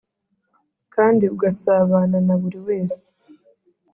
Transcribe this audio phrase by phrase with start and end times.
[0.93, 3.05] kandi ugasabana na buriwese